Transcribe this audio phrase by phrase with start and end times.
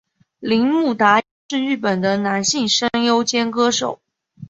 [0.39, 4.01] 铃木达央是日本的男性声优兼歌手。